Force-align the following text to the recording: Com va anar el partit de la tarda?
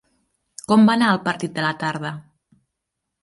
Com 0.71 0.87
va 0.89 0.95
anar 0.99 1.09
el 1.15 1.19
partit 1.27 1.53
de 1.59 1.65
la 1.65 1.71
tarda? 1.83 2.13